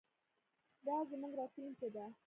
[0.85, 2.05] دا زموږ راتلونکی دی.